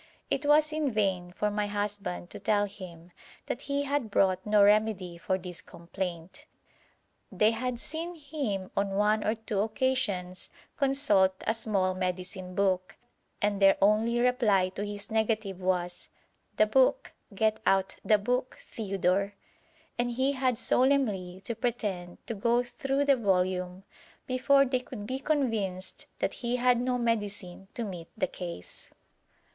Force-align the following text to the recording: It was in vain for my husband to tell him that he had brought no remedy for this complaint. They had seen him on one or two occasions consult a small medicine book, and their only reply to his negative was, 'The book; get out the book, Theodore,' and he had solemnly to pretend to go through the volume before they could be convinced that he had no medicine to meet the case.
It 0.31 0.47
was 0.47 0.73
in 0.73 0.89
vain 0.91 1.31
for 1.31 1.51
my 1.51 1.67
husband 1.67 2.31
to 2.31 2.39
tell 2.39 2.65
him 2.65 3.11
that 3.45 3.61
he 3.61 3.83
had 3.83 4.09
brought 4.09 4.43
no 4.47 4.63
remedy 4.63 5.19
for 5.19 5.37
this 5.37 5.61
complaint. 5.61 6.45
They 7.31 7.51
had 7.51 7.79
seen 7.79 8.15
him 8.15 8.71
on 8.75 8.95
one 8.95 9.23
or 9.23 9.35
two 9.35 9.59
occasions 9.59 10.49
consult 10.75 11.35
a 11.45 11.53
small 11.53 11.93
medicine 11.93 12.55
book, 12.55 12.97
and 13.43 13.59
their 13.59 13.77
only 13.79 14.19
reply 14.19 14.69
to 14.69 14.83
his 14.83 15.11
negative 15.11 15.61
was, 15.61 16.09
'The 16.57 16.65
book; 16.65 17.13
get 17.35 17.59
out 17.67 17.95
the 18.03 18.17
book, 18.17 18.57
Theodore,' 18.59 19.35
and 19.99 20.09
he 20.09 20.31
had 20.31 20.57
solemnly 20.57 21.41
to 21.43 21.53
pretend 21.53 22.25
to 22.25 22.33
go 22.33 22.63
through 22.63 23.05
the 23.05 23.17
volume 23.17 23.83
before 24.25 24.65
they 24.65 24.79
could 24.79 25.05
be 25.05 25.19
convinced 25.19 26.07
that 26.17 26.33
he 26.41 26.55
had 26.55 26.81
no 26.81 26.97
medicine 26.97 27.67
to 27.75 27.83
meet 27.83 28.07
the 28.17 28.25
case. 28.25 28.89